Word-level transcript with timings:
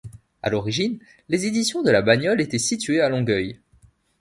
À 0.41 0.49
l'origine, 0.49 0.97
les 1.29 1.45
Éditions 1.45 1.83
de 1.83 1.91
la 1.91 2.01
Bagnole 2.01 2.41
étaient 2.41 2.57
situées 2.57 3.01
à 3.01 3.07
Longueuil. 3.09 3.59